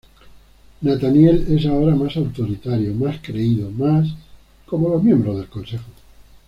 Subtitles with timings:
[0.81, 4.07] Nathaniel es ahora más autoritario, más creído más...
[4.65, 5.91] como los miembros del consejo.